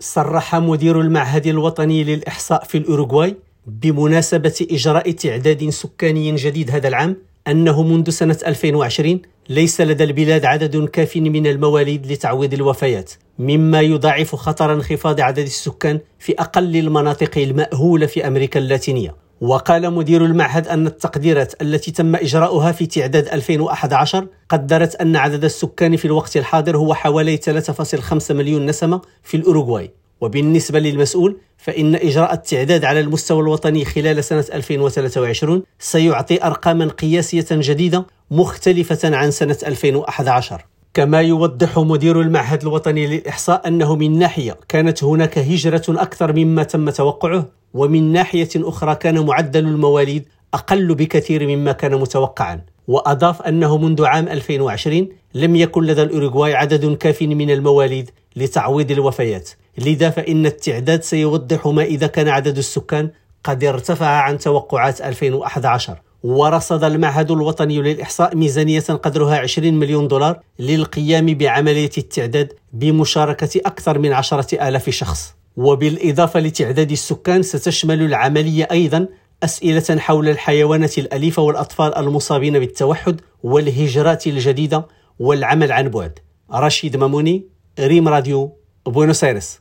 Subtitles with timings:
[0.00, 7.16] صرح مدير المعهد الوطني للإحصاء في الأوروغواي بمناسبة إجراء تعداد سكاني جديد هذا العام
[7.48, 14.34] أنه منذ سنة 2020 ليس لدى البلاد عدد كاف من المواليد لتعويض الوفيات مما يضاعف
[14.34, 19.27] خطر انخفاض عدد السكان في أقل المناطق المأهولة في أمريكا اللاتينية.
[19.40, 25.96] وقال مدير المعهد أن التقديرات التي تم إجراؤها في تعداد 2011 قدرت أن عدد السكان
[25.96, 29.90] في الوقت الحاضر هو حوالي 3.5 مليون نسمة في الأوروغواي.
[30.20, 38.06] وبالنسبة للمسؤول فإن إجراء التعداد على المستوى الوطني خلال سنة 2023 سيعطي أرقاما قياسية جديدة
[38.30, 45.38] مختلفة عن سنة 2011 كما يوضح مدير المعهد الوطني للإحصاء أنه من ناحية كانت هناك
[45.38, 51.94] هجرة أكثر مما تم توقعه ومن ناحية أخرى كان معدل المواليد أقل بكثير مما كان
[51.94, 58.90] متوقعا وأضاف أنه منذ عام 2020 لم يكن لدى الأوروغواي عدد كاف من المواليد لتعويض
[58.90, 63.10] الوفيات لذا فإن التعداد سيوضح ما إذا كان عدد السكان
[63.44, 71.26] قد ارتفع عن توقعات 2011 ورصد المعهد الوطني للإحصاء ميزانية قدرها 20 مليون دولار للقيام
[71.26, 75.34] بعملية التعداد بمشاركة أكثر من عشرة آلاف شخص.
[75.58, 79.08] وبالإضافة لتعداد السكان ستشمل العملية أيضا
[79.42, 84.86] أسئلة حول الحيوانات الأليفة والأطفال المصابين بالتوحد والهجرات الجديدة
[85.18, 86.18] والعمل عن بعد.
[86.54, 87.46] رشيد ماموني
[87.80, 89.56] ريم راديو بوينوس ايرس